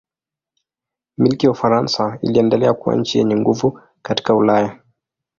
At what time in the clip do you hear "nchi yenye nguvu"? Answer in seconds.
2.95-3.79